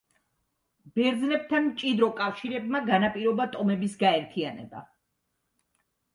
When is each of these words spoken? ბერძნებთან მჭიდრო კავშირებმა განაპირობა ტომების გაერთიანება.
ბერძნებთან 0.95 1.63
მჭიდრო 1.73 2.09
კავშირებმა 2.21 2.81
განაპირობა 2.89 3.49
ტომების 3.59 4.01
გაერთიანება. 4.07 4.85